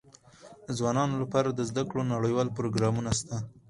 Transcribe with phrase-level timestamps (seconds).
[0.65, 3.35] د ځوانانو لپاره د زده کړو نړيوال پروګرامونه سته.